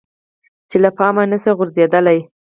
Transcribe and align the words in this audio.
چې 0.69 0.77
له 0.83 0.89
پامه 0.97 1.23
نشي 1.31 1.51
غورځیدلی. 1.57 2.19